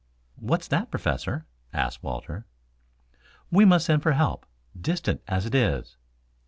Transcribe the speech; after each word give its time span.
"What's 0.39 0.67
that, 0.69 0.89
Professor?" 0.89 1.45
asked 1.71 2.01
Walter. 2.01 2.47
"We 3.51 3.65
must 3.65 3.85
send 3.85 4.01
for 4.01 4.13
help, 4.13 4.47
distant 4.81 5.21
as 5.27 5.45
it 5.45 5.53
is." 5.53 5.95